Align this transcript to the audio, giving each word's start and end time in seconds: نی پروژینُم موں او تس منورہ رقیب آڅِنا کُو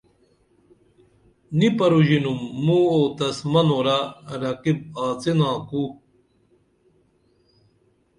نی 1.57 1.67
پروژینُم 1.77 2.39
موں 2.65 2.85
او 2.93 3.01
تس 3.17 3.37
منورہ 3.51 3.97
رقیب 4.41 4.79
آڅِنا 5.05 5.51
کُو 5.69 5.83